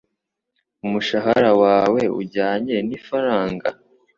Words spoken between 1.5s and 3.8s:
wawe ujyanye nifaranga?